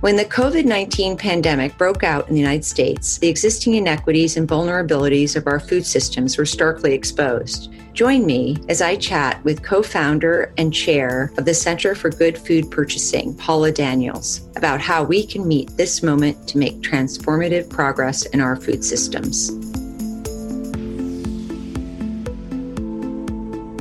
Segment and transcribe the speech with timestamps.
[0.00, 4.48] When the COVID 19 pandemic broke out in the United States, the existing inequities and
[4.48, 7.72] vulnerabilities of our food systems were starkly exposed.
[7.94, 12.38] Join me as I chat with co founder and chair of the Center for Good
[12.38, 18.24] Food Purchasing, Paula Daniels, about how we can meet this moment to make transformative progress
[18.26, 19.50] in our food systems.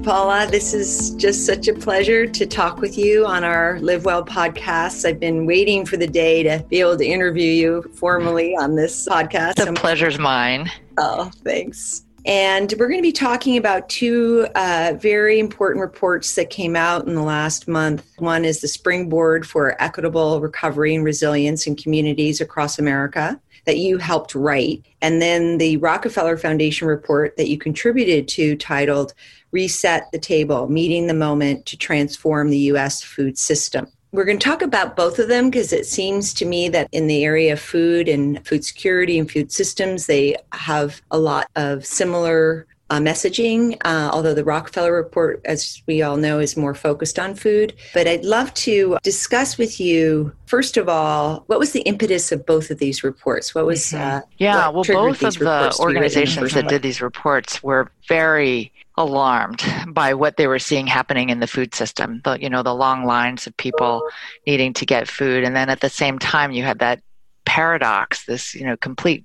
[0.07, 0.47] Paula.
[0.49, 5.03] This is just such a pleasure to talk with you on our Live Well podcast.
[5.03, 9.05] I've been waiting for the day to be able to interview you formally on this
[9.05, 9.55] podcast.
[9.55, 10.71] The pleasure's mine.
[10.97, 12.05] Oh, thanks.
[12.25, 17.05] And we're going to be talking about two uh, very important reports that came out
[17.05, 18.09] in the last month.
[18.17, 23.37] One is the Springboard for Equitable Recovery and Resilience in Communities Across America
[23.67, 29.13] that you helped write, and then the Rockefeller Foundation report that you contributed to titled
[29.51, 33.87] reset the table, meeting the moment to transform the US food system.
[34.13, 37.07] We're going to talk about both of them because it seems to me that in
[37.07, 41.85] the area of food and food security and food systems, they have a lot of
[41.85, 47.19] similar uh, messaging, uh, although the Rockefeller report, as we all know, is more focused
[47.19, 47.73] on food.
[47.93, 52.45] But I'd love to discuss with you, first of all, what was the impetus of
[52.45, 53.53] both of these reports?
[53.53, 54.17] What was, mm-hmm.
[54.17, 59.63] uh, yeah, what well, both of the organizations that did these reports were very alarmed
[59.89, 63.05] by what they were seeing happening in the food system the you know the long
[63.05, 64.01] lines of people
[64.47, 66.99] needing to get food and then at the same time you had that
[67.45, 69.23] paradox this you know complete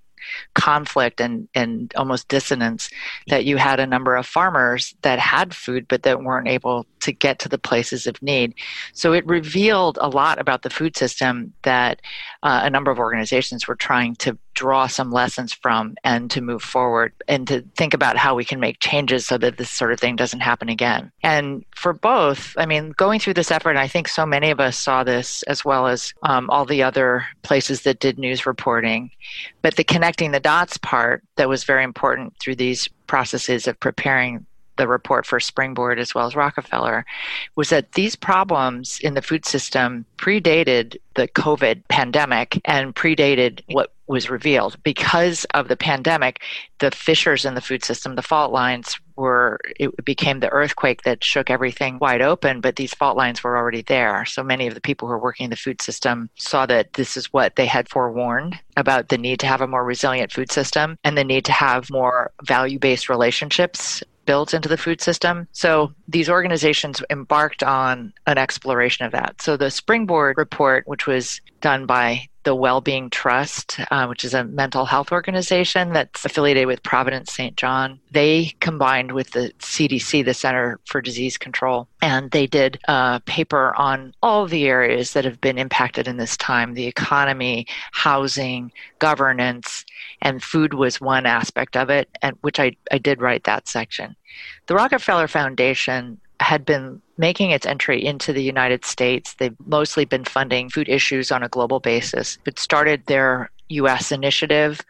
[0.55, 2.91] conflict and, and almost dissonance
[3.28, 7.12] that you had a number of farmers that had food but that weren't able to
[7.12, 8.55] get to the places of need.
[8.93, 12.00] So it revealed a lot about the food system that
[12.43, 16.62] uh, a number of organizations were trying to draw some lessons from and to move
[16.62, 20.00] forward and to think about how we can make changes so that this sort of
[20.00, 21.11] thing doesn't happen again.
[21.22, 24.77] And for both, I mean, going through this effort, I think so many of us
[24.77, 29.11] saw this as well as um, all the other places that did news reporting.
[29.62, 34.47] But the connecting the dots part that was very important through these processes of preparing
[34.82, 37.06] the report for Springboard as well as Rockefeller
[37.54, 43.92] was that these problems in the food system predated the COVID pandemic and predated what
[44.09, 44.76] was revealed.
[44.82, 46.42] Because of the pandemic,
[46.81, 51.22] the fissures in the food system, the fault lines were, it became the earthquake that
[51.22, 54.25] shook everything wide open, but these fault lines were already there.
[54.25, 57.16] So many of the people who are working in the food system saw that this
[57.16, 60.97] is what they had forewarned about the need to have a more resilient food system
[61.04, 65.49] and the need to have more value based relationships built into the food system.
[65.53, 69.41] So these organizations embarked on an exploration of that.
[69.43, 74.44] So the Springboard report, which was done by the Wellbeing Trust, uh, which is a
[74.44, 77.56] mental health organization that's affiliated with Providence St.
[77.56, 78.00] John.
[78.10, 83.75] They combined with the CDC, the Center for Disease Control, and they did a paper
[83.76, 89.84] on all the areas that have been impacted in this time the economy, housing, governance,
[90.20, 94.16] and food was one aspect of it, and which I, I did write that section.
[94.66, 99.34] The Rockefeller Foundation had been making its entry into the United States.
[99.34, 104.81] They've mostly been funding food issues on a global basis, but started their US initiative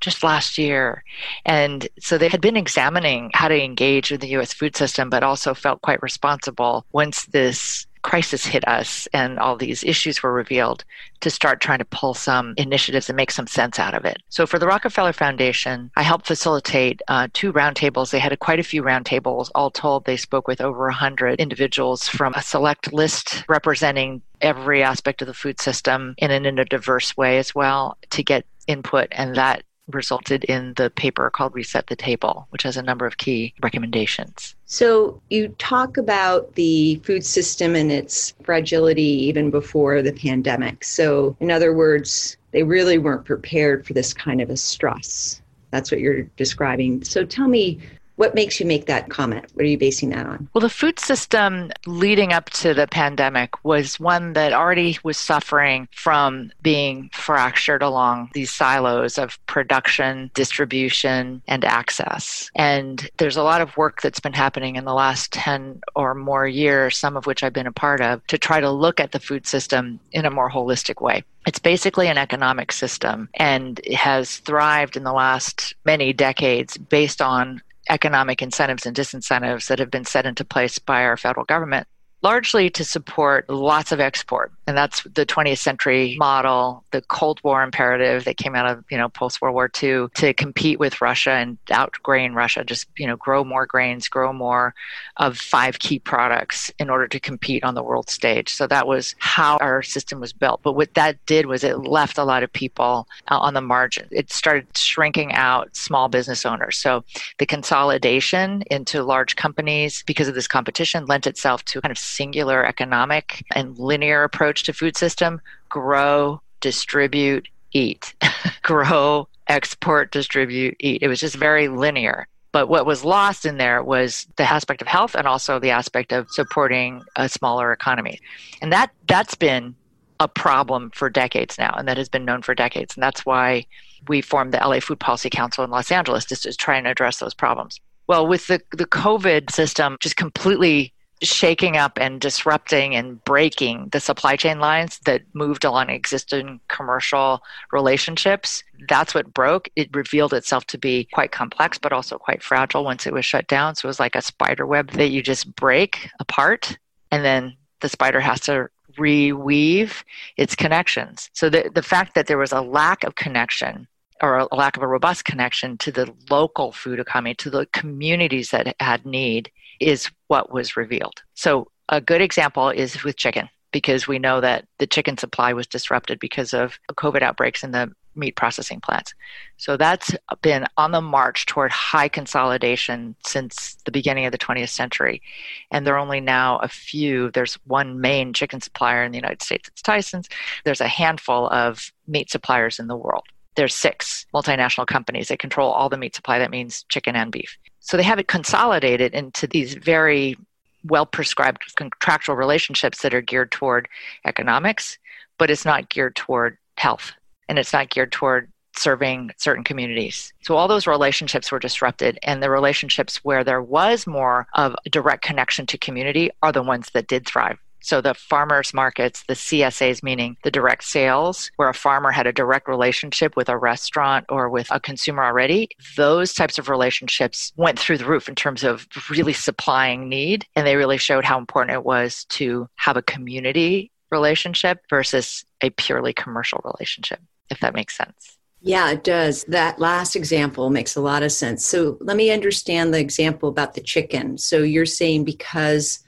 [0.00, 1.02] just last year.
[1.44, 5.24] And so they had been examining how to engage in the US food system, but
[5.24, 10.84] also felt quite responsible once this crisis hit us and all these issues were revealed
[11.20, 14.22] to start trying to pull some initiatives and make some sense out of it.
[14.30, 18.10] So for the Rockefeller Foundation, I helped facilitate uh, two roundtables.
[18.10, 19.50] They had a, quite a few roundtables.
[19.54, 25.20] All told, they spoke with over 100 individuals from a select list representing every aspect
[25.20, 29.08] of the food system in, in a diverse way as well to get input.
[29.12, 33.18] And that resulted in the paper called Reset the Table, which has a number of
[33.18, 34.54] key recommendations.
[34.66, 40.84] So, you talk about the food system and its fragility even before the pandemic.
[40.84, 45.42] So, in other words, they really weren't prepared for this kind of a stress.
[45.70, 47.04] That's what you're describing.
[47.04, 47.80] So, tell me
[48.20, 49.46] what makes you make that comment?
[49.54, 50.46] What are you basing that on?
[50.52, 55.88] Well, the food system leading up to the pandemic was one that already was suffering
[55.90, 62.50] from being fractured along these silos of production, distribution, and access.
[62.54, 66.46] And there's a lot of work that's been happening in the last 10 or more
[66.46, 69.18] years, some of which I've been a part of, to try to look at the
[69.18, 71.24] food system in a more holistic way.
[71.46, 77.62] It's basically an economic system and has thrived in the last many decades based on
[77.90, 81.86] economic incentives and disincentives that have been set into place by our federal government
[82.22, 84.52] largely to support lots of export.
[84.66, 88.96] And that's the 20th century model, the Cold War imperative that came out of, you
[88.96, 93.16] know, post World War II to compete with Russia and outgrain Russia, just, you know,
[93.16, 94.74] grow more grains, grow more
[95.16, 98.52] of five key products in order to compete on the world stage.
[98.52, 100.60] So that was how our system was built.
[100.62, 104.06] But what that did was it left a lot of people on the margin.
[104.12, 106.76] It started shrinking out small business owners.
[106.76, 107.02] So
[107.38, 112.64] the consolidation into large companies because of this competition lent itself to kind of singular
[112.64, 118.14] economic and linear approach to food system grow distribute eat.
[118.62, 121.02] Grow export distribute eat.
[121.02, 122.26] It was just very linear.
[122.52, 126.12] But what was lost in there was the aspect of health and also the aspect
[126.12, 128.20] of supporting a smaller economy.
[128.60, 129.74] And that that's been
[130.18, 132.94] a problem for decades now and that has been known for decades.
[132.94, 133.66] And that's why
[134.08, 137.18] we formed the la food policy council in los angeles just to try and address
[137.18, 137.80] those problems.
[138.06, 140.92] Well with the, the covid system just completely
[141.22, 147.42] shaking up and disrupting and breaking the supply chain lines that moved along existing commercial
[147.72, 148.62] relationships.
[148.88, 149.68] That's what broke.
[149.76, 153.46] It revealed itself to be quite complex, but also quite fragile once it was shut
[153.48, 153.74] down.
[153.74, 156.78] So it was like a spider web that you just break apart,
[157.10, 158.68] and then the spider has to
[158.98, 160.02] reweave
[160.36, 161.30] its connections.
[161.32, 163.86] So the, the fact that there was a lack of connection
[164.22, 168.50] or a lack of a robust connection to the local food economy, to the communities
[168.50, 171.22] that had need, is what was revealed.
[171.34, 175.66] So, a good example is with chicken, because we know that the chicken supply was
[175.66, 179.14] disrupted because of COVID outbreaks in the meat processing plants.
[179.56, 184.68] So, that's been on the march toward high consolidation since the beginning of the 20th
[184.68, 185.22] century.
[185.70, 187.30] And there are only now a few.
[187.30, 190.28] There's one main chicken supplier in the United States, it's Tyson's.
[190.64, 193.24] There's a handful of meat suppliers in the world
[193.56, 196.38] there's six multinational companies that control all the meat supply.
[196.38, 197.56] That means chicken and beef.
[197.80, 200.36] So they have it consolidated into these very
[200.84, 203.88] well prescribed contractual relationships that are geared toward
[204.24, 204.98] economics,
[205.38, 207.12] but it's not geared toward health
[207.48, 210.32] and it's not geared toward serving certain communities.
[210.42, 214.90] So all those relationships were disrupted, and the relationships where there was more of a
[214.90, 217.58] direct connection to community are the ones that did thrive.
[217.80, 222.32] So the farmers markets, the CSAs, meaning the direct sales, where a farmer had a
[222.32, 227.78] direct relationship with a restaurant or with a consumer already, those types of relationships went
[227.78, 230.46] through the roof in terms of really supplying need.
[230.56, 235.70] And they really showed how important it was to have a community relationship versus a
[235.70, 238.36] purely commercial relationship, if that makes sense.
[238.62, 239.44] Yeah, it does.
[239.44, 241.64] That last example makes a lot of sense.
[241.64, 244.36] So let me understand the example about the chicken.
[244.36, 246.00] So you're saying because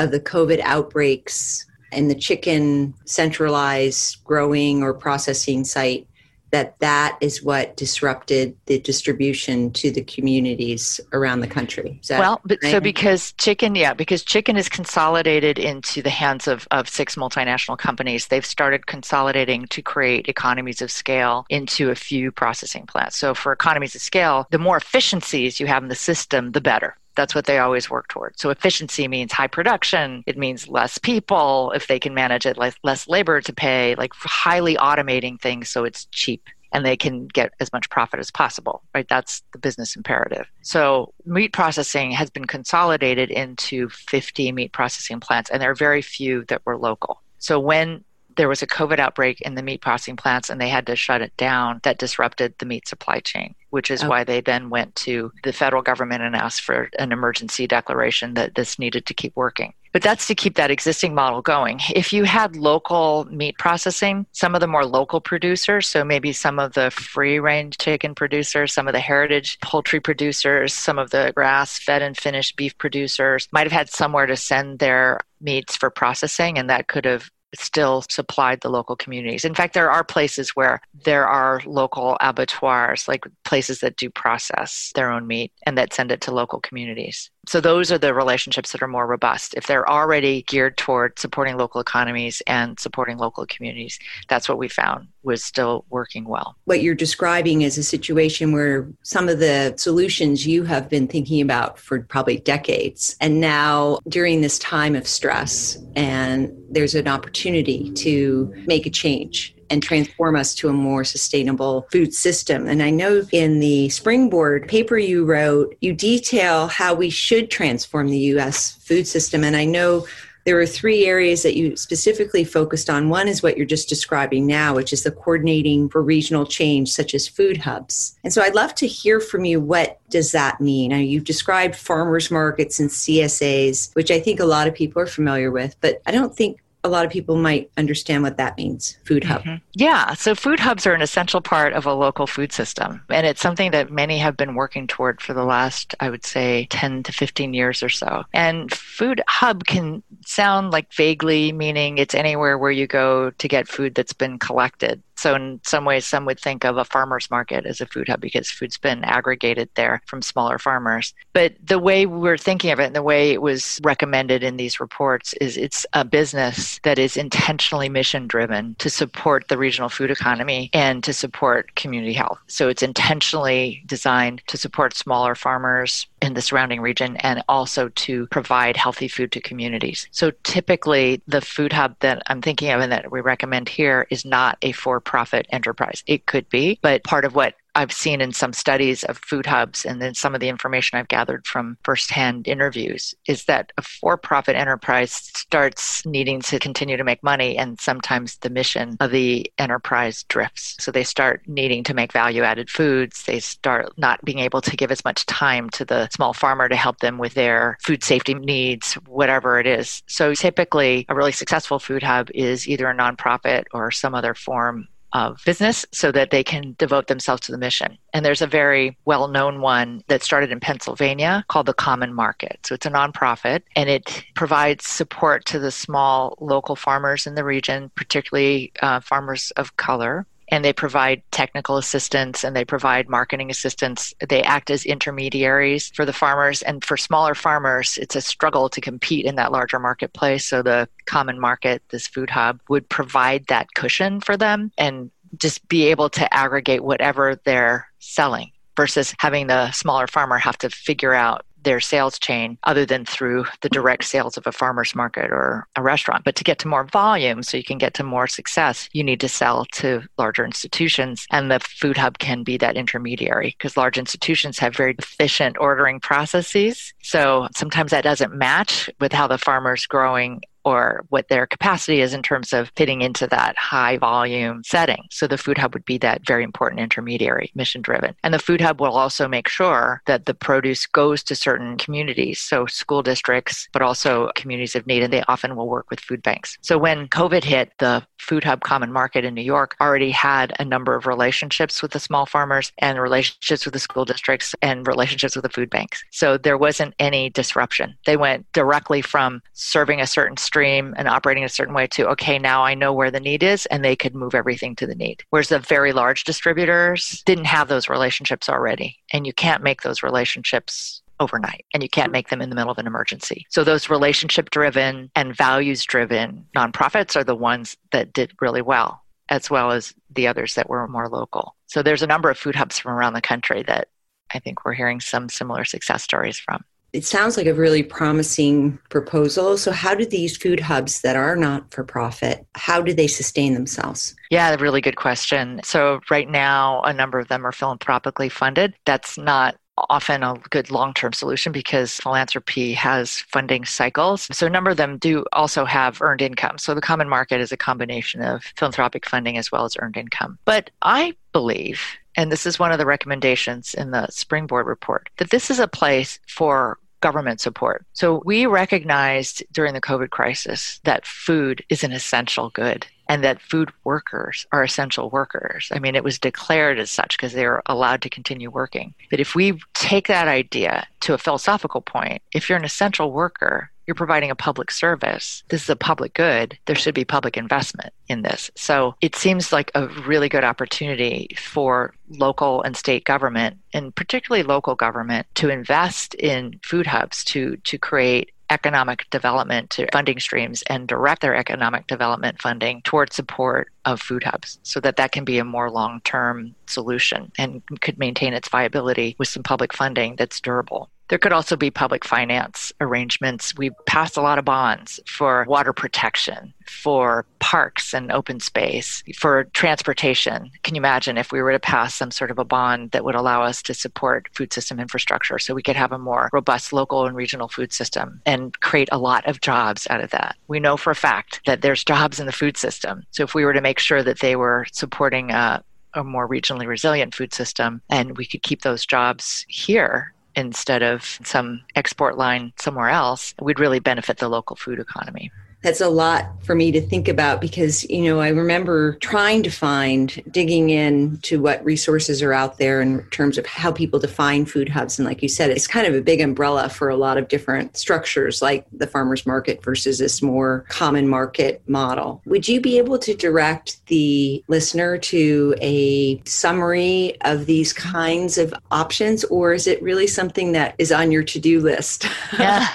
[0.00, 6.06] of the COVID outbreaks and the chicken centralized growing or processing site
[6.50, 12.00] that that is what disrupted the distribution to the communities around the country.
[12.10, 12.72] well, but right?
[12.72, 17.78] so because chicken, yeah, because chicken is consolidated into the hands of, of six multinational
[17.78, 23.16] companies, they've started consolidating to create economies of scale into a few processing plants.
[23.16, 26.96] So for economies of scale, the more efficiencies you have in the system, the better.
[27.16, 28.38] That's what they always work toward.
[28.38, 30.22] So efficiency means high production.
[30.26, 34.12] It means less people if they can manage it, less, less labor to pay, like
[34.14, 36.42] highly automating things so it's cheap
[36.72, 39.08] and they can get as much profit as possible, right?
[39.08, 40.46] That's the business imperative.
[40.62, 46.02] So meat processing has been consolidated into 50 meat processing plants, and there are very
[46.02, 47.22] few that were local.
[47.38, 48.04] So when
[48.40, 51.20] there was a COVID outbreak in the meat processing plants and they had to shut
[51.20, 54.08] it down, that disrupted the meat supply chain which is okay.
[54.08, 58.54] why they then went to the federal government and asked for an emergency declaration that
[58.54, 59.72] this needed to keep working.
[59.92, 61.80] But that's to keep that existing model going.
[61.92, 66.60] If you had local meat processing, some of the more local producers, so maybe some
[66.60, 71.32] of the free range chicken producers, some of the heritage poultry producers, some of the
[71.34, 75.90] grass fed and finished beef producers might have had somewhere to send their meats for
[75.90, 79.44] processing, and that could have still supplied the local communities.
[79.44, 84.92] In fact, there are places where there are local abattoirs, like places that do process
[84.94, 87.30] their own meat and that send it to local communities.
[87.46, 89.54] So those are the relationships that are more robust.
[89.54, 94.68] If they're already geared toward supporting local economies and supporting local communities, that's what we
[94.68, 96.56] found was still working well.
[96.64, 101.40] What you're describing is a situation where some of the solutions you have been thinking
[101.40, 107.90] about for probably decades, and now during this time of stress, and there's an opportunity
[107.92, 112.66] to make a change and transform us to a more sustainable food system.
[112.66, 118.08] And I know in the Springboard paper you wrote, you detail how we should transform
[118.08, 119.44] the US food system.
[119.44, 120.06] And I know
[120.44, 123.08] there were three areas that you specifically focused on.
[123.08, 127.14] One is what you're just describing now, which is the coordinating for regional change, such
[127.14, 128.18] as food hubs.
[128.24, 130.90] And so I'd love to hear from you what does that mean?
[130.90, 135.06] Now, you've described farmers markets and CSAs, which I think a lot of people are
[135.06, 138.96] familiar with, but I don't think a lot of people might understand what that means
[139.04, 139.42] food hub.
[139.42, 139.56] Mm-hmm.
[139.74, 143.40] yeah so food hubs are an essential part of a local food system and it's
[143.40, 147.12] something that many have been working toward for the last i would say 10 to
[147.12, 148.24] 15 years or so.
[148.32, 153.68] And food hub can sound like vaguely meaning it's anywhere where you go to get
[153.68, 157.66] food that's been collected so, in some ways, some would think of a farmer's market
[157.66, 161.12] as a food hub because food's been aggregated there from smaller farmers.
[161.34, 164.80] But the way we're thinking of it and the way it was recommended in these
[164.80, 170.10] reports is it's a business that is intentionally mission driven to support the regional food
[170.10, 172.40] economy and to support community health.
[172.46, 178.26] So, it's intentionally designed to support smaller farmers in the surrounding region and also to
[178.28, 180.08] provide healthy food to communities.
[180.12, 184.24] So, typically, the food hub that I'm thinking of and that we recommend here is
[184.24, 186.04] not a for profit enterprise.
[186.06, 189.84] It could be, but part of what I've seen in some studies of food hubs
[189.84, 194.16] and then some of the information I've gathered from firsthand interviews is that a for
[194.16, 199.50] profit enterprise starts needing to continue to make money, and sometimes the mission of the
[199.58, 200.76] enterprise drifts.
[200.78, 203.24] So they start needing to make value added foods.
[203.24, 206.76] They start not being able to give as much time to the small farmer to
[206.76, 210.02] help them with their food safety needs, whatever it is.
[210.06, 214.88] So typically, a really successful food hub is either a nonprofit or some other form
[215.12, 217.98] of business so that they can devote themselves to the mission.
[218.12, 222.60] And there's a very well known one that started in Pennsylvania called the Common Market.
[222.64, 227.44] So it's a nonprofit and it provides support to the small local farmers in the
[227.44, 233.50] region, particularly uh, farmers of color and they provide technical assistance and they provide marketing
[233.50, 234.12] assistance.
[234.28, 236.62] They act as intermediaries for the farmers.
[236.62, 240.46] And for smaller farmers, it's a struggle to compete in that larger marketplace.
[240.46, 245.66] So the common market, this food hub, would provide that cushion for them and just
[245.68, 251.14] be able to aggregate whatever they're selling versus having the smaller farmer have to figure
[251.14, 255.66] out their sales chain other than through the direct sales of a farmer's market or
[255.76, 256.24] a restaurant.
[256.24, 259.20] But to get to more volume, so you can get to more success, you need
[259.20, 261.26] to sell to larger institutions.
[261.30, 266.00] And the food hub can be that intermediary because large institutions have very efficient ordering
[266.00, 266.92] processes.
[267.02, 272.14] So sometimes that doesn't match with how the farmer's growing or what their capacity is
[272.14, 275.04] in terms of fitting into that high volume setting.
[275.10, 278.14] So the food hub would be that very important intermediary, mission driven.
[278.22, 282.40] And the food hub will also make sure that the produce goes to certain communities,
[282.40, 286.22] so school districts, but also communities of need, and they often will work with food
[286.22, 286.58] banks.
[286.62, 290.64] So when COVID hit, the Food Hub Common Market in New York already had a
[290.64, 295.34] number of relationships with the small farmers and relationships with the school districts and relationships
[295.34, 296.02] with the food banks.
[296.10, 297.96] So there wasn't any disruption.
[298.06, 302.36] They went directly from serving a certain stream and operating a certain way to, okay,
[302.36, 305.22] now I know where the need is, and they could move everything to the need.
[305.30, 308.98] Whereas the very large distributors didn't have those relationships already.
[309.12, 312.72] And you can't make those relationships overnight and you can't make them in the middle
[312.72, 313.46] of an emergency.
[313.50, 319.02] So those relationship driven and values driven nonprofits are the ones that did really well,
[319.28, 321.54] as well as the others that were more local.
[321.66, 323.88] So there's a number of food hubs from around the country that
[324.34, 328.78] I think we're hearing some similar success stories from it sounds like a really promising
[328.88, 329.56] proposal.
[329.56, 333.54] So, how do these food hubs that are not for profit, how do they sustain
[333.54, 334.14] themselves?
[334.30, 335.60] Yeah, a really good question.
[335.64, 338.74] So, right now, a number of them are philanthropically funded.
[338.84, 339.56] That's not
[339.88, 344.26] often a good long term solution because philanthropy has funding cycles.
[344.32, 346.58] So, a number of them do also have earned income.
[346.58, 350.38] So, the common market is a combination of philanthropic funding as well as earned income.
[350.44, 351.80] But I believe
[352.16, 355.68] and this is one of the recommendations in the Springboard report, that this is a
[355.68, 357.84] place for government support.
[357.94, 363.40] So we recognized during the COVID crisis that food is an essential good and that
[363.40, 365.68] food workers are essential workers.
[365.72, 368.94] I mean, it was declared as such because they are allowed to continue working.
[369.10, 373.70] But if we take that idea to a philosophical point, if you're an essential worker,
[373.90, 375.42] you're providing a public service.
[375.48, 376.56] This is a public good.
[376.66, 378.48] There should be public investment in this.
[378.54, 384.44] So it seems like a really good opportunity for local and state government, and particularly
[384.44, 390.62] local government, to invest in food hubs to, to create economic development to funding streams
[390.68, 395.24] and direct their economic development funding towards support of food hubs so that that can
[395.24, 400.40] be a more long-term solution and could maintain its viability with some public funding that's
[400.40, 400.90] durable.
[401.08, 403.56] There could also be public finance arrangements.
[403.56, 409.44] We passed a lot of bonds for water protection, for parks and open space, for
[409.52, 410.52] transportation.
[410.62, 413.16] Can you imagine if we were to pass some sort of a bond that would
[413.16, 417.04] allow us to support food system infrastructure so we could have a more robust local
[417.06, 420.36] and regional food system and create a lot of jobs out of that?
[420.46, 423.02] We know for a fact that there's jobs in the food system.
[423.10, 425.62] So if we were to make sure that they were supporting a,
[425.94, 431.18] a more regionally resilient food system and we could keep those jobs here instead of
[431.24, 435.30] some export line somewhere else, we'd really benefit the local food economy
[435.62, 439.50] that's a lot for me to think about because you know i remember trying to
[439.50, 444.44] find digging in to what resources are out there in terms of how people define
[444.44, 444.98] food hubs.
[444.98, 447.76] And like you said it's kind of a big umbrella for a lot of different
[447.76, 452.22] structures like the farmers market versus this more common market model.
[452.26, 458.54] Would you be able to direct the listener to a summary of these kinds of
[458.70, 462.06] options or is it really something that is on your to-do list?
[462.38, 462.66] Yeah.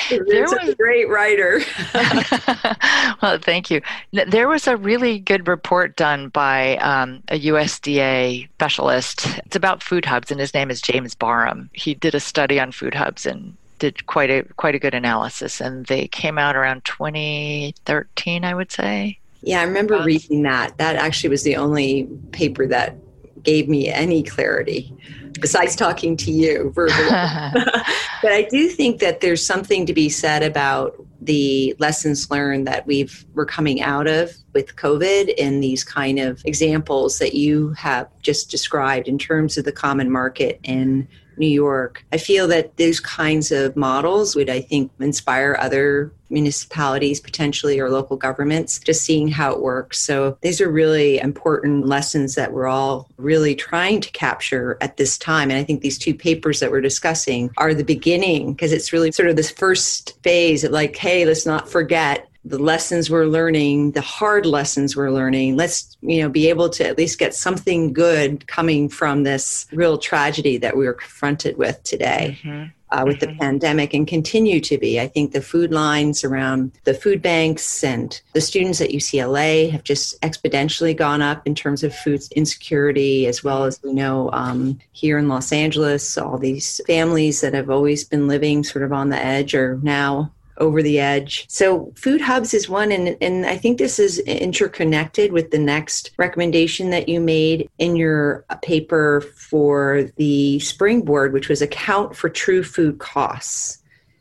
[0.10, 1.60] you're was- a great writer
[3.22, 3.80] well, thank you.
[4.12, 9.26] There was a really good report done by um, a USDA specialist.
[9.38, 11.70] It's about food hubs, and his name is James Barham.
[11.72, 15.60] He did a study on food hubs and did quite a quite a good analysis,
[15.60, 19.18] and they came out around 2013, I would say.
[19.42, 20.76] Yeah, I remember reading that.
[20.78, 22.96] That actually was the only paper that
[23.42, 24.92] gave me any clarity
[25.40, 26.94] besides talking to you verbally.
[28.22, 32.86] but I do think that there's something to be said about the lessons learned that
[32.86, 38.08] we've we're coming out of with COVID and these kind of examples that you have
[38.22, 41.06] just described in terms of the common market in
[41.40, 42.04] New York.
[42.12, 47.90] I feel that those kinds of models would, I think, inspire other municipalities potentially or
[47.90, 52.68] local governments just seeing how it works so these are really important lessons that we're
[52.68, 56.70] all really trying to capture at this time and i think these two papers that
[56.70, 60.94] we're discussing are the beginning because it's really sort of this first phase of like
[60.94, 66.22] hey let's not forget the lessons we're learning the hard lessons we're learning let's you
[66.22, 70.76] know be able to at least get something good coming from this real tragedy that
[70.76, 72.64] we are confronted with today mm-hmm.
[72.92, 73.32] uh, with mm-hmm.
[73.32, 77.84] the pandemic and continue to be i think the food lines around the food banks
[77.84, 83.26] and the students at ucla have just exponentially gone up in terms of food insecurity
[83.26, 87.68] as well as we know um, here in los angeles all these families that have
[87.68, 91.46] always been living sort of on the edge are now over the edge.
[91.48, 96.12] So food hubs is one, and, and I think this is interconnected with the next
[96.18, 102.62] recommendation that you made in your paper for the springboard, which was account for true
[102.62, 103.78] food costs.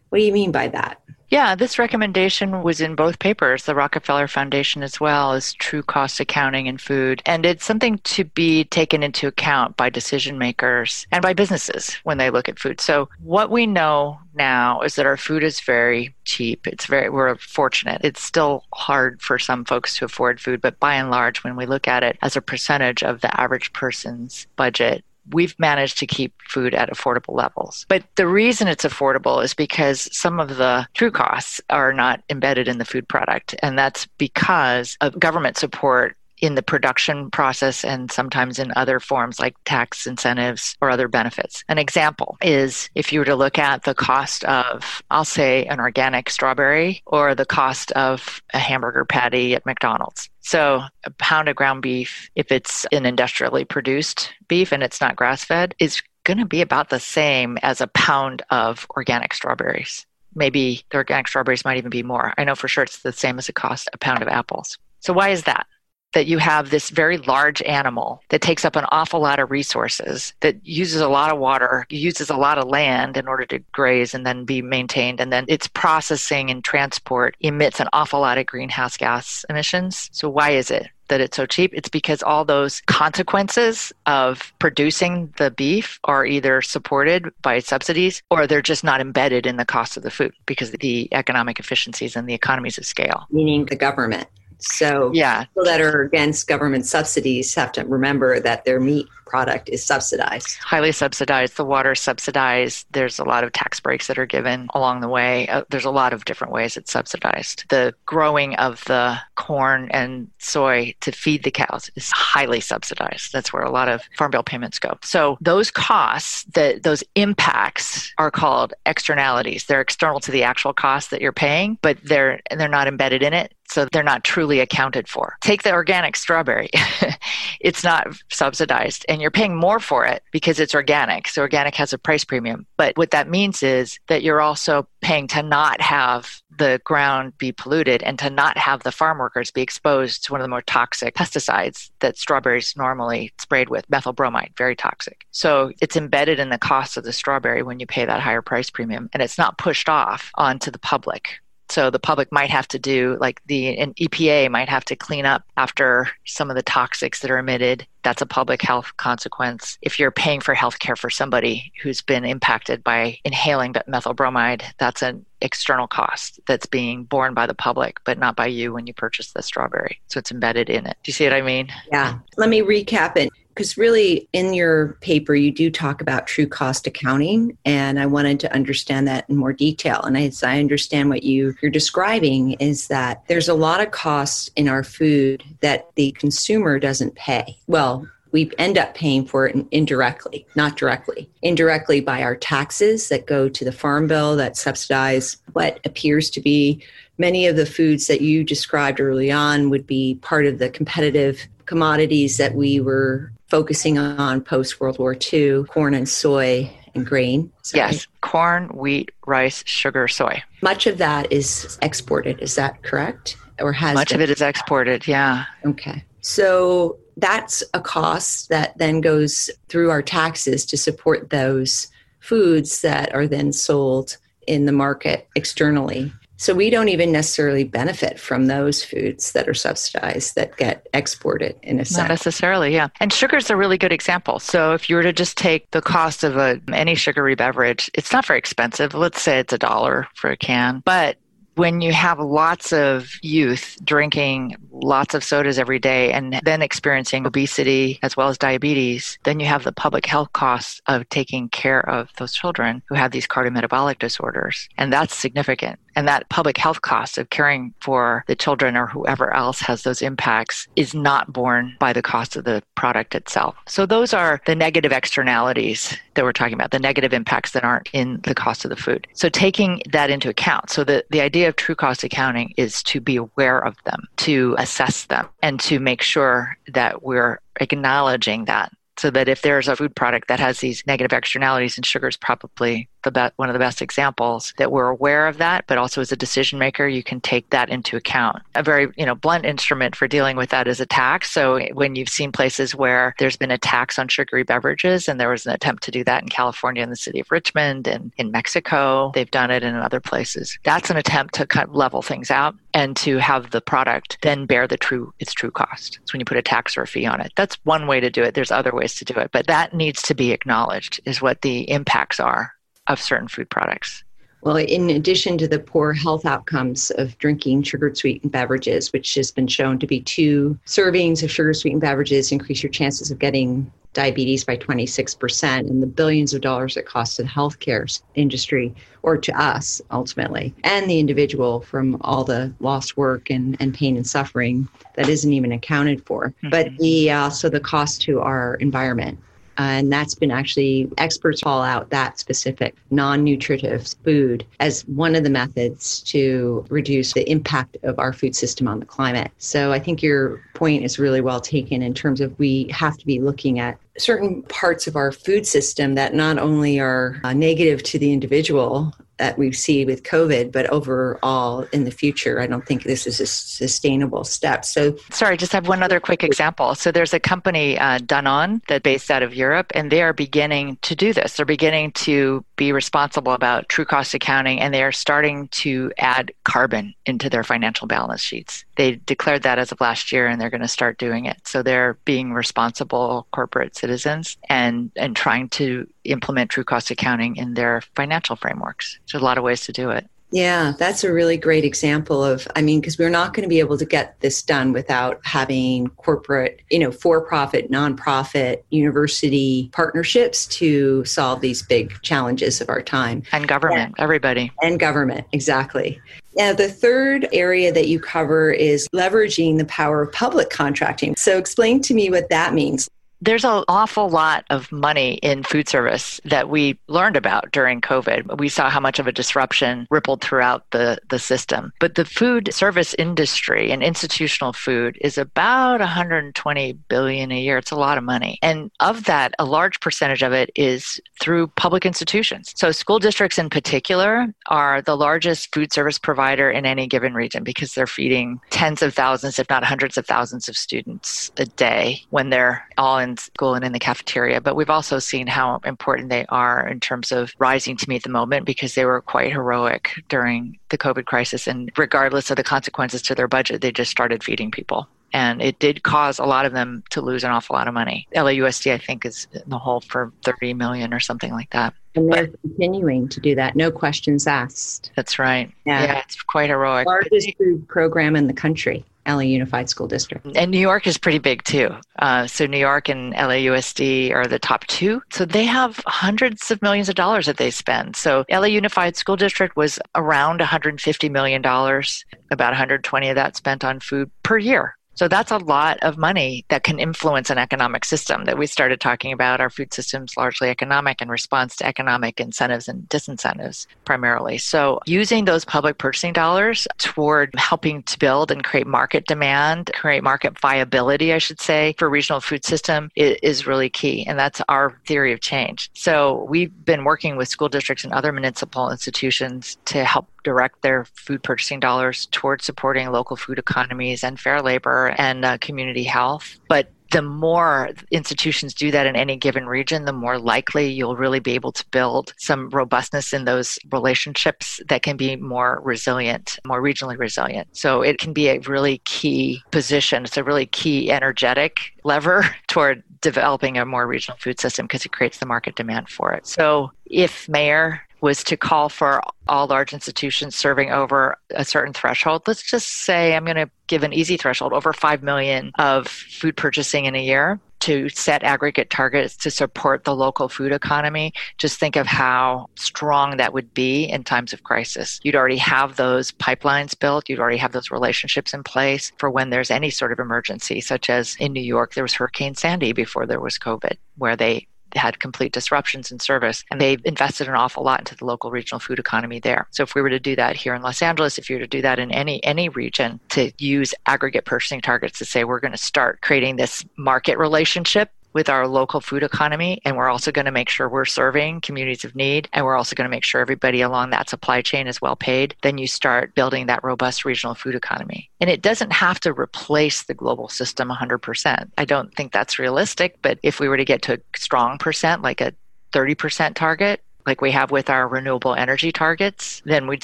[0.10, 1.01] What do you mean by that?
[1.29, 6.19] Yeah, this recommendation was in both papers, the Rockefeller Foundation as well as true cost
[6.19, 7.21] accounting in food.
[7.25, 12.18] And it's something to be taken into account by decision makers and by businesses when
[12.18, 12.81] they look at food.
[12.81, 16.65] So what we know now is that our food is very cheap.
[16.65, 18.01] It's very we're fortunate.
[18.03, 21.68] It's still hard for some folks to afford food, but by and large when we
[21.68, 26.34] look at it as a percentage of the average person's budget, we've managed to keep
[26.48, 27.86] food at affordable levels.
[27.88, 32.68] But the reason it's affordable is because some of the true costs are not embedded
[32.68, 33.55] in the food product.
[33.62, 39.40] And that's because of government support in the production process and sometimes in other forms
[39.40, 41.64] like tax incentives or other benefits.
[41.68, 45.80] An example is if you were to look at the cost of, I'll say, an
[45.80, 50.30] organic strawberry or the cost of a hamburger patty at McDonald's.
[50.42, 55.16] So, a pound of ground beef, if it's an industrially produced beef and it's not
[55.16, 60.06] grass fed, is going to be about the same as a pound of organic strawberries.
[60.36, 62.34] Maybe the organic strawberries might even be more.
[62.38, 64.78] I know for sure it's the same as it costs a pound of apples.
[65.02, 65.68] So, why is that?
[66.13, 70.33] That you have this very large animal that takes up an awful lot of resources,
[70.39, 74.13] that uses a lot of water, uses a lot of land in order to graze
[74.13, 75.19] and then be maintained.
[75.19, 80.09] And then its processing and transport emits an awful lot of greenhouse gas emissions.
[80.11, 80.87] So, why is it?
[81.09, 86.61] That it's so cheap, it's because all those consequences of producing the beef are either
[86.61, 90.72] supported by subsidies or they're just not embedded in the cost of the food because
[90.72, 93.25] of the economic efficiencies and the economies of scale.
[93.31, 94.27] Meaning the government.
[94.59, 99.70] So yeah, people that are against government subsidies have to remember that their meat product
[99.70, 100.57] is subsidized.
[100.57, 101.55] Highly subsidized.
[101.55, 102.87] The water is subsidized.
[102.92, 105.48] There's a lot of tax breaks that are given along the way.
[105.48, 107.65] Uh, there's a lot of different ways it's subsidized.
[107.70, 113.31] The growing of the corn and soy to feed the cows is highly subsidized.
[113.31, 114.98] That's where a lot of farm bill payments go.
[115.03, 119.65] So those costs, that those impacts are called externalities.
[119.65, 123.33] They're external to the actual cost that you're paying, but they're they're not embedded in
[123.33, 123.53] it.
[123.72, 125.37] So they're not truly accounted for.
[125.42, 126.70] Take the organic strawberry.
[127.59, 131.27] it's not subsidized and you're paying more for it because it's organic.
[131.27, 132.66] So organic has a price premium.
[132.77, 137.51] But what that means is that you're also paying to not have the ground be
[137.51, 140.62] polluted and to not have the farm workers be exposed to one of the more
[140.62, 145.25] toxic pesticides that strawberries normally sprayed with, methyl bromide, very toxic.
[145.32, 148.70] So it's embedded in the cost of the strawberry when you pay that higher price
[148.70, 152.79] premium and it's not pushed off onto the public so the public might have to
[152.79, 157.20] do, like the an EPA might have to clean up after some of the toxics
[157.20, 157.86] that are emitted.
[158.03, 159.77] That's a public health consequence.
[159.82, 164.64] If you're paying for health care for somebody who's been impacted by inhaling methyl bromide,
[164.77, 168.88] that's an external cost that's being borne by the public, but not by you when
[168.88, 170.00] you purchase the strawberry.
[170.08, 170.98] So it's embedded in it.
[171.03, 171.70] Do you see what I mean?
[171.92, 172.20] Yeah.
[172.38, 176.87] Let me recap it because really in your paper you do talk about true cost
[176.87, 181.24] accounting and i wanted to understand that in more detail and as i understand what
[181.24, 186.13] you, you're describing is that there's a lot of costs in our food that the
[186.13, 191.27] consumer doesn't pay well we end up paying for it indirectly, not directly.
[191.41, 196.39] Indirectly by our taxes that go to the farm bill that subsidize what appears to
[196.39, 196.79] be
[197.17, 201.48] many of the foods that you described early on would be part of the competitive
[201.65, 207.51] commodities that we were focusing on post World War II corn and soy and grain.
[207.74, 208.07] Yes, right?
[208.22, 210.42] corn, wheat, rice, sugar, soy.
[210.62, 212.40] Much of that is exported.
[212.42, 213.38] Is that correct?
[213.59, 214.22] Or has much been?
[214.22, 215.07] of it is exported?
[215.07, 215.46] Yeah.
[215.66, 216.03] Okay.
[216.22, 221.88] So that's a cost that then goes through our taxes to support those
[222.20, 226.12] foods that are then sold in the market externally.
[226.40, 231.60] So we don't even necessarily benefit from those foods that are subsidized that get exported
[231.64, 231.98] in a sense.
[231.98, 232.88] Not necessarily, yeah.
[233.02, 234.40] And sugar is a really good example.
[234.40, 238.14] So if you were to just take the cost of a, any sugary beverage, it's
[238.14, 238.94] not very expensive.
[238.94, 241.18] Let's say it's a dollar for a can, but
[241.60, 247.28] when you have lots of youth drinking lots of sodas every day and then experiencing
[247.28, 251.82] obesity as well as diabetes, then you have the public health costs of taking care
[251.90, 254.70] of those children who have these cardiometabolic disorders.
[254.78, 255.78] And that's significant.
[255.96, 260.02] And that public health cost of caring for the children or whoever else has those
[260.02, 263.56] impacts is not borne by the cost of the product itself.
[263.68, 267.90] So those are the negative externalities that we're talking about, the negative impacts that aren't
[267.94, 269.08] in the cost of the food.
[269.14, 270.70] So taking that into account.
[270.70, 274.56] So the, the idea of true cost accounting is to be aware of them, to
[274.58, 279.75] assess them, and to make sure that we're acknowledging that so that if there's a
[279.78, 283.53] food product that has these negative externalities and sugar is probably the be- one of
[283.53, 287.03] the best examples that we're aware of that but also as a decision maker you
[287.03, 290.68] can take that into account a very you know blunt instrument for dealing with that
[290.68, 294.44] is a tax so when you've seen places where there's been a tax on sugary
[294.44, 297.31] beverages and there was an attempt to do that in california in the city of
[297.31, 301.68] richmond and in mexico they've done it in other places that's an attempt to kind
[301.68, 305.51] of level things out and to have the product then bear the true its true
[305.51, 306.00] cost.
[306.05, 307.31] So when you put a tax or a fee on it.
[307.35, 308.33] That's one way to do it.
[308.33, 311.70] There's other ways to do it, but that needs to be acknowledged is what the
[311.70, 312.53] impacts are
[312.90, 314.04] of certain food products.
[314.42, 319.32] Well, in addition to the poor health outcomes of drinking sugar sweetened beverages, which has
[319.32, 323.70] been shown to be two servings of sugar sweetened beverages increase your chances of getting
[323.94, 329.18] diabetes by 26% and the billions of dollars it costs to the healthcare industry or
[329.18, 334.06] to us ultimately and the individual from all the lost work and, and pain and
[334.06, 336.50] suffering that isn't even accounted for mm-hmm.
[336.50, 339.18] but the also uh, the cost to our environment
[339.59, 345.29] and that's been actually experts call out that specific non-nutritive food as one of the
[345.29, 349.31] methods to reduce the impact of our food system on the climate.
[349.37, 353.05] So i think your point is really well taken in terms of we have to
[353.05, 357.83] be looking at certain parts of our food system that not only are uh, negative
[357.83, 362.66] to the individual that we see with COVID, but overall in the future, I don't
[362.66, 364.66] think this is a sustainable step.
[364.66, 366.74] So, sorry, just have one other quick example.
[366.74, 370.77] So, there's a company, uh, Danone, that based out of Europe, and they are beginning
[370.84, 371.36] to do this.
[371.36, 376.32] They're beginning to be responsible about true cost accounting, and they are starting to add
[376.46, 378.64] carbon into their financial balance sheets.
[378.77, 381.38] They declared that as of last year, and they're going to start doing it.
[381.46, 387.53] So, they're being responsible corporate citizens and and trying to implement true cost accounting in
[387.53, 389.00] their financial frameworks.
[389.12, 390.07] There's a lot of ways to do it.
[390.31, 393.59] Yeah, that's a really great example of, I mean, because we're not going to be
[393.59, 400.46] able to get this done without having corporate, you know, for profit, nonprofit, university partnerships
[400.48, 403.24] to solve these big challenges of our time.
[403.31, 404.03] And government, yeah.
[404.03, 404.51] everybody.
[404.62, 406.00] And government, exactly.
[406.35, 411.16] Now, the third area that you cover is leveraging the power of public contracting.
[411.16, 412.88] So, explain to me what that means.
[413.22, 418.40] There's an awful lot of money in food service that we learned about during COVID.
[418.40, 421.74] We saw how much of a disruption rippled throughout the, the system.
[421.79, 427.58] But the food service industry and institutional food is about 120 billion a year.
[427.58, 428.40] It's a lot of money.
[428.42, 432.53] And of that, a large percentage of it is through public institutions.
[432.55, 437.44] So school districts in particular are the largest food service provider in any given region
[437.44, 442.01] because they're feeding tens of thousands, if not hundreds of thousands of students a day
[442.10, 444.41] when they're all in school and in the cafeteria.
[444.41, 448.09] But we've also seen how important they are in terms of rising to meet the
[448.09, 451.48] moment because they were quite heroic during the COVID crisis.
[451.48, 454.87] And regardless of the consequences to their budget, they just started feeding people.
[455.11, 458.07] And it did cause a lot of them to lose an awful lot of money.
[458.15, 461.74] LAUSD, I think, is in the hole for 30 million or something like that.
[461.95, 464.91] And they're but, continuing to do that, no questions asked.
[464.95, 465.51] That's right.
[465.65, 466.85] Yeah, yeah it's quite heroic.
[466.85, 468.85] Largest food program in the country.
[469.09, 470.25] LA Unified School District.
[470.35, 471.75] And New York is pretty big too.
[472.00, 475.01] Uh, so New York and LAUSD are the top two.
[475.11, 477.95] So they have hundreds of millions of dollars that they spend.
[477.95, 483.79] So LA Unified School District was around $150 million, about 120 of that spent on
[483.79, 484.75] food per year.
[485.00, 488.81] So that's a lot of money that can influence an economic system that we started
[488.81, 489.40] talking about.
[489.40, 494.38] Our food system's largely economic in response to economic incentives and disincentives primarily.
[494.40, 500.03] So using those public purchasing dollars toward helping to build and create market demand, create
[500.03, 504.05] market viability, I should say, for regional food system is really key.
[504.05, 505.70] And that's our theory of change.
[505.75, 510.86] So we've been working with school districts and other municipal institutions to help direct their
[510.86, 516.40] food purchasing dollars towards supporting local food economies and fair labor and uh, community health.
[516.48, 521.20] But the more institutions do that in any given region, the more likely you'll really
[521.20, 526.62] be able to build some robustness in those relationships that can be more resilient, more
[526.62, 527.48] regionally resilient.
[527.55, 530.03] So it can be a really key position.
[530.03, 534.92] It's a really key energetic lever toward developing a more regional food system because it
[534.92, 536.25] creates the market demand for it.
[536.25, 542.24] So if mayor was to call for all large institutions serving over a certain threshold.
[542.27, 546.35] Let's just say I'm going to give an easy threshold over 5 million of food
[546.35, 551.14] purchasing in a year to set aggregate targets to support the local food economy.
[551.38, 555.00] Just think of how strong that would be in times of crisis.
[555.03, 559.29] You'd already have those pipelines built, you'd already have those relationships in place for when
[559.29, 563.05] there's any sort of emergency, such as in New York, there was Hurricane Sandy before
[563.05, 567.64] there was COVID, where they had complete disruptions in service and they've invested an awful
[567.64, 569.48] lot into the local regional food economy there.
[569.51, 571.48] So if we were to do that here in los angeles if you were to
[571.48, 575.51] do that in any any region to use aggregate purchasing targets to say we're going
[575.51, 579.61] to start creating this market relationship with our local food economy.
[579.65, 582.29] And we're also going to make sure we're serving communities of need.
[582.33, 585.35] And we're also going to make sure everybody along that supply chain is well paid.
[585.41, 588.09] Then you start building that robust regional food economy.
[588.19, 591.51] And it doesn't have to replace the global system 100%.
[591.57, 592.98] I don't think that's realistic.
[593.01, 595.33] But if we were to get to a strong percent, like a
[595.74, 599.83] 30% target, like we have with our renewable energy targets, then we'd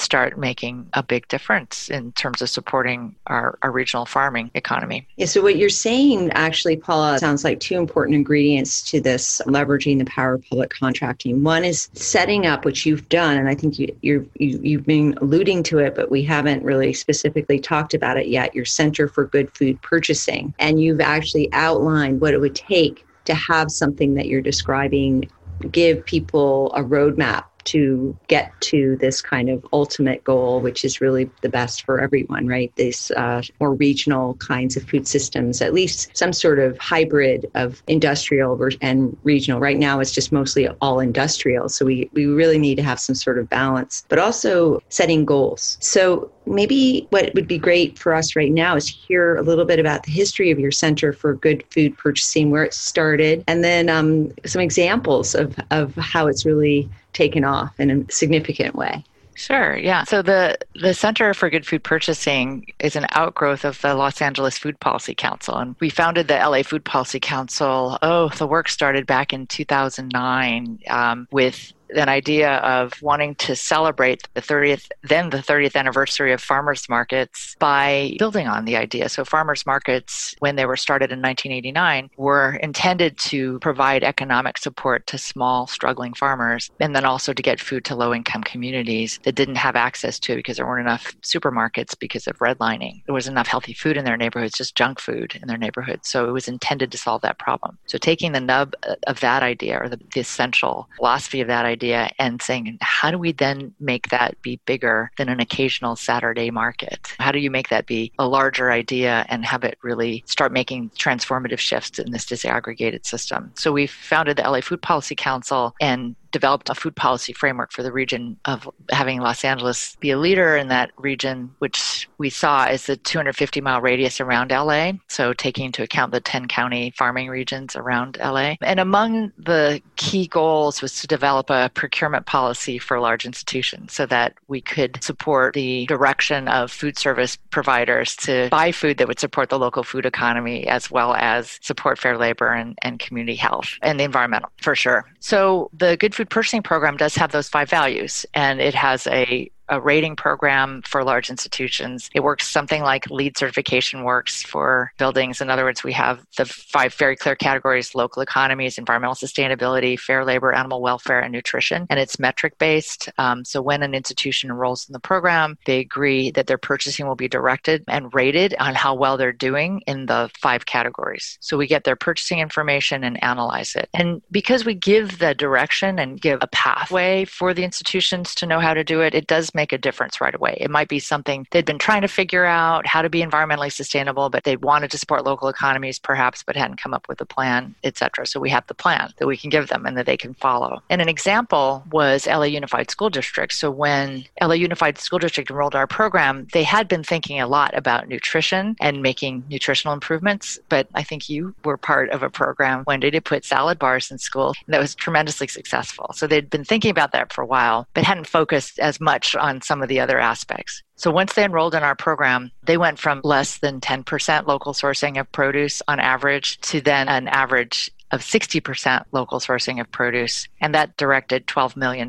[0.00, 5.04] start making a big difference in terms of supporting our, our regional farming economy.
[5.16, 9.98] Yeah, so what you're saying actually, Paula, sounds like two important ingredients to this leveraging
[9.98, 11.42] the power of public contracting.
[11.42, 15.64] One is setting up, which you've done, and I think you, you, you've been alluding
[15.64, 19.50] to it, but we haven't really specifically talked about it yet, your Center for Good
[19.56, 20.54] Food Purchasing.
[20.60, 25.28] And you've actually outlined what it would take to have something that you're describing
[25.70, 31.30] give people a roadmap to get to this kind of ultimate goal, which is really
[31.42, 32.72] the best for everyone, right?
[32.76, 37.82] These uh, more regional kinds of food systems, at least some sort of hybrid of
[37.86, 39.60] industrial and regional.
[39.60, 41.68] Right now, it's just mostly all industrial.
[41.68, 45.76] So we, we really need to have some sort of balance, but also setting goals.
[45.80, 49.78] So maybe what would be great for us right now is hear a little bit
[49.78, 53.88] about the history of your Center for Good Food Purchasing, where it started, and then
[53.88, 59.02] um, some examples of, of how it's really taken off in a significant way.
[59.36, 60.04] Sure, yeah.
[60.04, 64.56] So the the Center for Good Food Purchasing is an outgrowth of the Los Angeles
[64.56, 67.98] Food Policy Council, and we founded the LA Food Policy Council.
[68.00, 74.22] Oh, the work started back in 2009 um, with an idea of wanting to celebrate
[74.34, 79.08] the 30th, then the 30th anniversary of farmers markets by building on the idea.
[79.08, 85.06] So, farmers markets, when they were started in 1989, were intended to provide economic support
[85.08, 89.34] to small, struggling farmers, and then also to get food to low income communities that
[89.34, 93.02] didn't have access to it because there weren't enough supermarkets because of redlining.
[93.06, 96.08] There was enough healthy food in their neighborhoods, just junk food in their neighborhoods.
[96.08, 97.78] So, it was intended to solve that problem.
[97.86, 98.74] So, taking the nub
[99.06, 103.10] of that idea or the, the essential philosophy of that idea idea and saying, how
[103.10, 107.14] do we then make that be bigger than an occasional Saturday market?
[107.18, 110.90] How do you make that be a larger idea and have it really start making
[110.90, 113.52] transformative shifts in this disaggregated system?
[113.56, 117.82] So we founded the LA Food Policy Council and developed a food policy framework for
[117.82, 122.66] the region of having Los Angeles be a leader in that region, which we saw
[122.66, 124.92] as the 250 mile radius around LA.
[125.08, 128.56] So taking into account the 10 county farming regions around LA.
[128.60, 134.04] And among the key goals was to develop a procurement policy for large institutions so
[134.04, 139.20] that we could support the direction of food service providers to buy food that would
[139.20, 143.78] support the local food economy as well as support fair labor and, and community health
[143.80, 145.06] and the environmental for sure.
[145.20, 149.50] So the Good Food purchasing program does have those five values, and it has a
[149.68, 152.10] a rating program for large institutions.
[152.14, 155.40] It works something like LEED certification works for buildings.
[155.40, 160.24] In other words, we have the five very clear categories local economies, environmental sustainability, fair
[160.24, 161.86] labor, animal welfare, and nutrition.
[161.90, 163.08] And it's metric based.
[163.18, 167.16] Um, so when an institution enrolls in the program, they agree that their purchasing will
[167.16, 171.38] be directed and rated on how well they're doing in the five categories.
[171.40, 173.88] So we get their purchasing information and analyze it.
[173.94, 178.60] And because we give the direction and give a pathway for the institutions to know
[178.60, 180.56] how to do it, it does make a difference right away.
[180.60, 184.30] It might be something they'd been trying to figure out how to be environmentally sustainable,
[184.30, 187.74] but they wanted to support local economies perhaps, but hadn't come up with a plan,
[187.82, 188.26] etc.
[188.26, 190.82] So we have the plan that we can give them and that they can follow.
[190.90, 193.52] And an example was LA Unified School District.
[193.52, 197.76] So when LA Unified School District enrolled our program, they had been thinking a lot
[197.76, 200.58] about nutrition and making nutritional improvements.
[200.68, 204.18] But I think you were part of a program, Wendy, to put salad bars in
[204.18, 206.10] school that was tremendously successful.
[206.14, 209.62] So they'd been thinking about that for a while, but hadn't focused as much on
[209.62, 210.82] some of the other aspects.
[210.96, 215.20] So once they enrolled in our program, they went from less than 10% local sourcing
[215.20, 220.48] of produce on average to then an average of 60% local sourcing of produce.
[220.60, 222.08] And that directed $12 million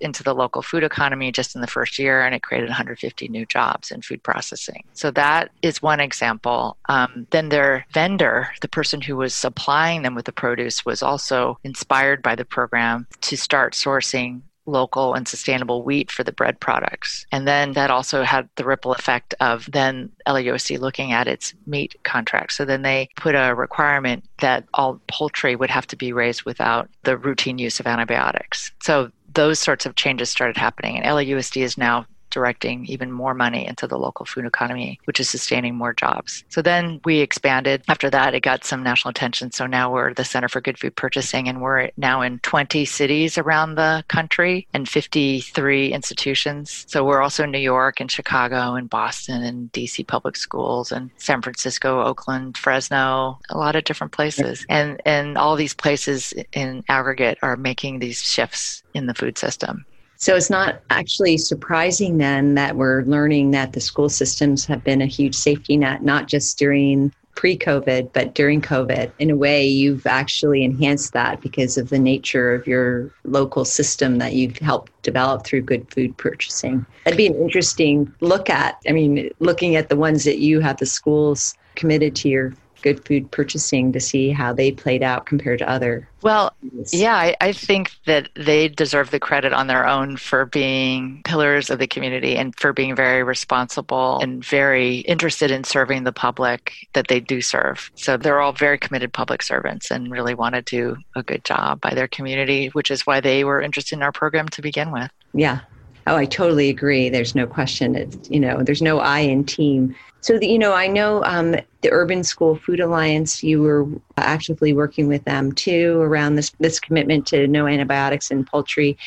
[0.00, 3.46] into the local food economy just in the first year, and it created 150 new
[3.46, 4.84] jobs in food processing.
[4.94, 6.76] So that is one example.
[6.88, 11.58] Um, then their vendor, the person who was supplying them with the produce, was also
[11.62, 17.26] inspired by the program to start sourcing local and sustainable wheat for the bread products.
[17.32, 21.96] And then that also had the ripple effect of then LAUSD looking at its meat
[22.04, 22.52] contract.
[22.52, 26.88] So then they put a requirement that all poultry would have to be raised without
[27.02, 28.72] the routine use of antibiotics.
[28.82, 30.98] So those sorts of changes started happening.
[30.98, 35.28] And LAUSD is now directing even more money into the local food economy, which is
[35.28, 36.44] sustaining more jobs.
[36.48, 37.82] So then we expanded.
[37.88, 39.52] After that, it got some national attention.
[39.52, 43.38] So now we're the Center for Good Food Purchasing, and we're now in 20 cities
[43.38, 46.84] around the country and 53 institutions.
[46.88, 51.10] So we're also in New York and Chicago and Boston and DC public schools and
[51.16, 54.64] San Francisco, Oakland, Fresno, a lot of different places.
[54.68, 59.84] And, and all these places in aggregate are making these shifts in the food system.
[60.18, 65.00] So it's not actually surprising then that we're learning that the school systems have been
[65.00, 69.12] a huge safety net, not just during pre COVID, but during COVID.
[69.20, 74.18] In a way, you've actually enhanced that because of the nature of your local system
[74.18, 76.84] that you've helped develop through good food purchasing.
[77.04, 78.82] That'd be an interesting look at.
[78.88, 83.04] I mean, looking at the ones that you have the schools committed to your good
[83.04, 86.54] food purchasing to see how they played out compared to other well
[86.92, 91.70] yeah I, I, think that they deserve the credit on their own for being pillars
[91.70, 96.72] of the community and for being very responsible and very interested in serving the public
[96.92, 100.62] that they do serve so they're all very committed public servants and really want to
[100.62, 104.12] do a good job by their community which is why they were interested in our
[104.12, 105.60] program to begin with yeah
[106.08, 107.10] Oh, I totally agree.
[107.10, 107.94] There's no question.
[107.94, 109.94] It's, you know, there's no I in team.
[110.20, 114.72] So, the, you know, I know um, the Urban School Food Alliance, you were actively
[114.72, 118.98] working with them too around this, this commitment to no antibiotics in poultry.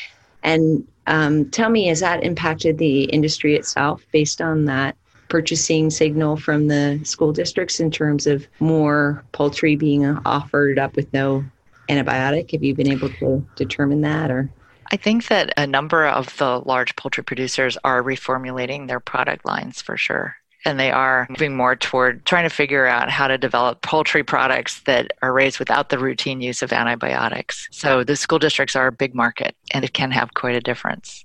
[0.42, 4.96] And um, tell me, has that impacted the industry itself based on that
[5.28, 11.12] purchasing signal from the school districts in terms of more poultry being offered up with
[11.12, 11.44] no
[11.88, 12.50] antibiotic?
[12.52, 14.50] Have you been able to determine that or?
[14.92, 19.80] I think that a number of the large poultry producers are reformulating their product lines
[19.80, 20.36] for sure.
[20.64, 24.80] And they are moving more toward trying to figure out how to develop poultry products
[24.82, 27.68] that are raised without the routine use of antibiotics.
[27.72, 31.24] So the school districts are a big market and it can have quite a difference.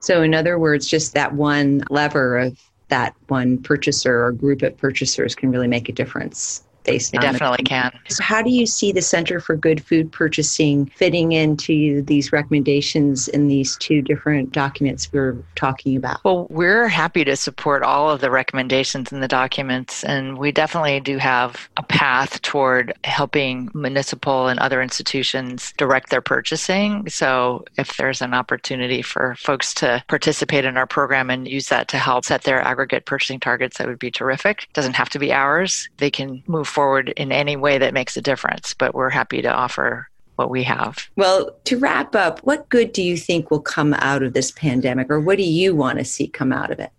[0.00, 4.76] So, in other words, just that one lever of that one purchaser or group of
[4.76, 6.62] purchasers can really make a difference.
[6.86, 7.98] It definitely can.
[8.08, 13.28] So how do you see the Center for Good Food Purchasing fitting into these recommendations
[13.28, 16.22] in these two different documents we're talking about?
[16.24, 21.00] Well, we're happy to support all of the recommendations in the documents, and we definitely
[21.00, 27.08] do have a path toward helping municipal and other institutions direct their purchasing.
[27.08, 31.88] So if there's an opportunity for folks to participate in our program and use that
[31.88, 34.64] to help set their aggregate purchasing targets, that would be terrific.
[34.64, 35.88] It doesn't have to be ours.
[35.98, 39.48] They can move forward in any way that makes a difference, but we're happy to
[39.48, 41.08] offer what we have.
[41.16, 45.08] Well, to wrap up, what good do you think will come out of this pandemic
[45.10, 46.90] or what do you want to see come out of it?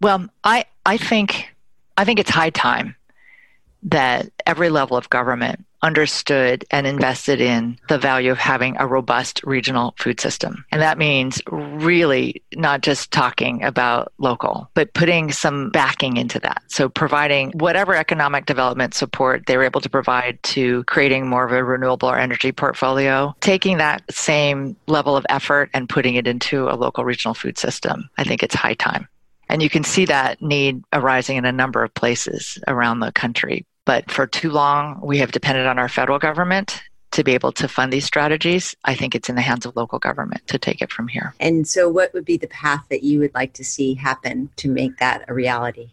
[0.00, 1.54] Well, I I think
[1.96, 2.96] I think it's high time
[3.84, 9.42] that every level of government understood and invested in the value of having a robust
[9.44, 10.64] regional food system.
[10.72, 16.62] And that means really not just talking about local, but putting some backing into that.
[16.68, 21.52] So providing whatever economic development support they were able to provide to creating more of
[21.52, 26.74] a renewable energy portfolio, taking that same level of effort and putting it into a
[26.74, 28.08] local regional food system.
[28.18, 29.08] I think it's high time.
[29.48, 33.64] And you can see that need arising in a number of places around the country.
[33.88, 36.82] But for too long, we have depended on our federal government
[37.12, 38.76] to be able to fund these strategies.
[38.84, 41.34] I think it's in the hands of local government to take it from here.
[41.40, 44.68] And so, what would be the path that you would like to see happen to
[44.68, 45.88] make that a reality?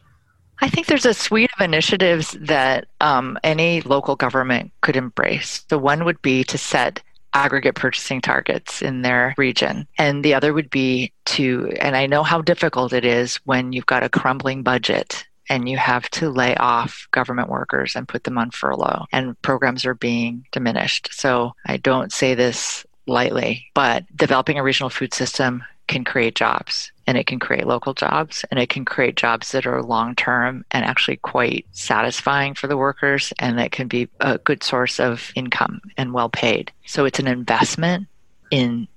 [0.59, 5.61] I think there's a suite of initiatives that um, any local government could embrace.
[5.69, 7.01] The one would be to set
[7.33, 9.87] aggregate purchasing targets in their region.
[9.97, 13.85] And the other would be to, and I know how difficult it is when you've
[13.85, 18.37] got a crumbling budget and you have to lay off government workers and put them
[18.37, 21.09] on furlough, and programs are being diminished.
[21.11, 26.91] So I don't say this lightly, but developing a regional food system can create jobs
[27.07, 30.65] and it can create local jobs and it can create jobs that are long term
[30.71, 35.31] and actually quite satisfying for the workers and that can be a good source of
[35.35, 36.71] income and well paid.
[36.87, 38.07] So it's an investment
[38.51, 38.87] in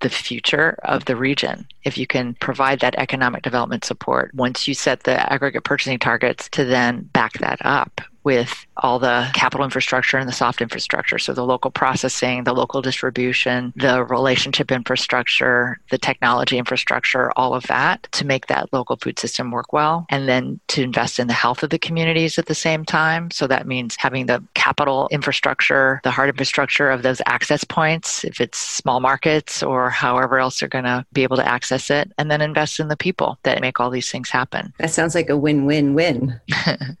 [0.00, 4.74] the future of the region if you can provide that economic development support once you
[4.74, 10.18] set the aggregate purchasing targets to then back that up with all the capital infrastructure
[10.18, 11.18] and the soft infrastructure.
[11.18, 17.66] So the local processing, the local distribution, the relationship infrastructure, the technology infrastructure, all of
[17.68, 20.04] that to make that local food system work well.
[20.10, 23.30] And then to invest in the health of the communities at the same time.
[23.30, 28.42] So that means having the capital infrastructure, the hard infrastructure of those access points, if
[28.42, 32.30] it's small markets or however else they're going to be able to access it, and
[32.30, 34.74] then invest in the people that make all these things happen.
[34.80, 36.38] That sounds like a win win win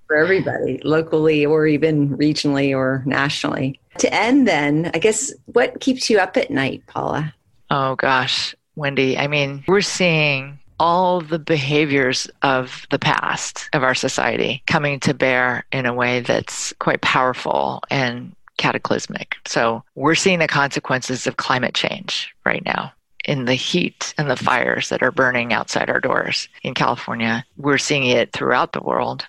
[0.06, 0.80] for everybody,
[1.46, 3.80] or even regionally or nationally.
[3.98, 7.34] To end, then, I guess, what keeps you up at night, Paula?
[7.70, 9.18] Oh, gosh, Wendy.
[9.18, 15.12] I mean, we're seeing all the behaviors of the past of our society coming to
[15.12, 19.36] bear in a way that's quite powerful and cataclysmic.
[19.46, 22.92] So, we're seeing the consequences of climate change right now
[23.24, 27.44] in the heat and the fires that are burning outside our doors in California.
[27.56, 29.26] We're seeing it throughout the world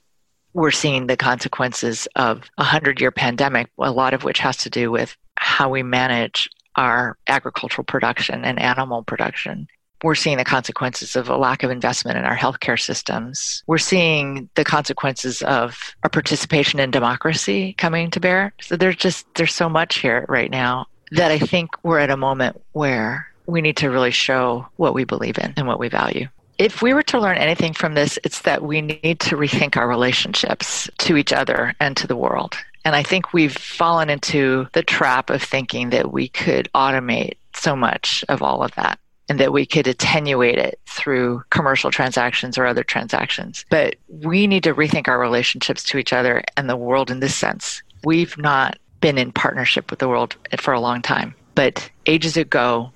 [0.53, 4.69] we're seeing the consequences of a hundred year pandemic, a lot of which has to
[4.69, 9.67] do with how we manage our agricultural production and animal production.
[10.01, 13.63] We're seeing the consequences of a lack of investment in our healthcare systems.
[13.67, 18.53] We're seeing the consequences of our participation in democracy coming to bear.
[18.61, 22.17] So there's just there's so much here right now that I think we're at a
[22.17, 26.27] moment where we need to really show what we believe in and what we value
[26.59, 29.87] if we were to learn anything from this, it's that we need to rethink our
[29.87, 32.57] relationships to each other and to the world.
[32.83, 37.75] And I think we've fallen into the trap of thinking that we could automate so
[37.75, 38.99] much of all of that
[39.29, 43.63] and that we could attenuate it through commercial transactions or other transactions.
[43.69, 47.35] But we need to rethink our relationships to each other and the world in this
[47.35, 47.81] sense.
[48.03, 51.35] We've not been in partnership with the world for a long time.
[51.55, 52.91] But ages ago,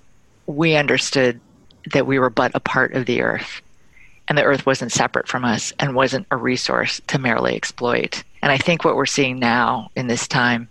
[0.47, 1.39] we understood
[1.91, 3.61] that we were but a part of the earth
[4.27, 8.23] and the earth wasn't separate from us and wasn't a resource to merely exploit.
[8.41, 10.69] And I think what we're seeing now in this time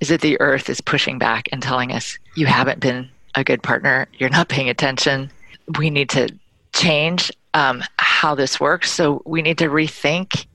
[0.00, 3.62] is that the earth is pushing back and telling us, you haven't been a good
[3.62, 5.30] partner, you're not paying attention.
[5.78, 6.28] We need to
[6.74, 8.90] change um, how this works.
[8.90, 10.46] So we need to rethink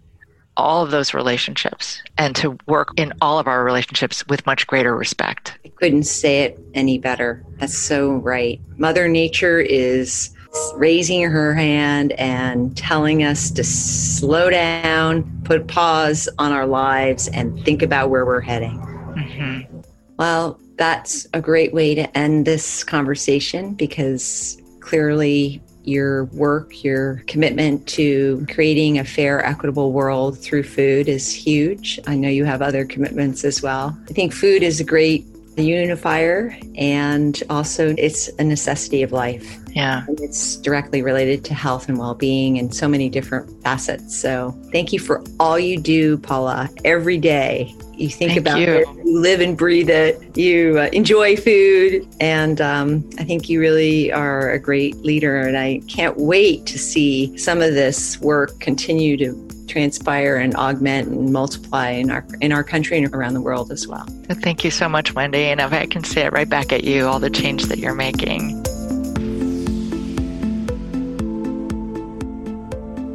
[0.58, 4.96] all of those relationships and to work in all of our relationships with much greater
[4.96, 5.58] respect.
[5.64, 7.46] I couldn't say it any better.
[7.60, 8.60] That's so right.
[8.78, 10.32] Mother Nature is
[10.76, 17.64] raising her hand and telling us to slow down, put pause on our lives, and
[17.64, 18.80] think about where we're heading.
[18.80, 19.82] Mm-hmm.
[20.18, 27.88] Well, that's a great way to end this conversation because clearly your work, your commitment
[27.88, 32.00] to creating a fair, equitable world through food is huge.
[32.08, 33.98] I know you have other commitments as well.
[34.10, 35.26] I think food is a great
[35.56, 39.58] unifier and also it's a necessity of life.
[39.70, 40.06] Yeah.
[40.08, 44.16] And it's directly related to health and well being and so many different facets.
[44.16, 48.68] So thank you for all you do, Paula, every day you think Thank about you.
[48.68, 52.08] it, you live and breathe it, you uh, enjoy food.
[52.20, 55.38] And um, I think you really are a great leader.
[55.40, 61.10] And I can't wait to see some of this work continue to transpire and augment
[61.10, 64.06] and multiply in our in our country and around the world as well.
[64.30, 65.46] Thank you so much, Wendy.
[65.46, 67.94] And if I can say it right back at you, all the change that you're
[67.94, 68.64] making.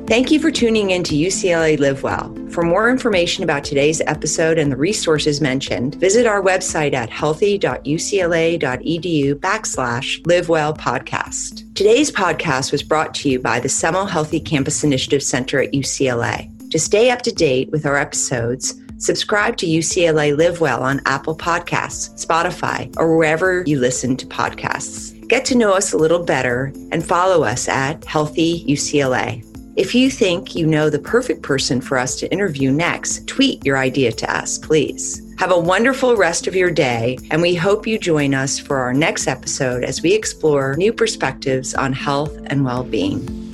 [0.07, 2.42] Thank you for tuning in to UCLA Live Well.
[2.53, 9.35] For more information about today's episode and the resources mentioned, visit our website at healthy.ucla.edu
[9.37, 11.75] backslash Live Well podcast.
[11.75, 16.51] Today's podcast was brought to you by the Semel Healthy Campus Initiative Center at UCLA.
[16.71, 21.39] To stay up to date with our episodes, subscribe to UCLA Live Well on Apple
[21.39, 25.27] Podcasts, Spotify, or wherever you listen to podcasts.
[25.27, 29.43] Get to know us a little better and follow us at Healthy UCLA.
[29.75, 33.79] If you think you know the perfect person for us to interview next, tweet your
[33.79, 35.23] idea to us, please.
[35.39, 38.93] Have a wonderful rest of your day, and we hope you join us for our
[38.93, 43.52] next episode as we explore new perspectives on health and well being.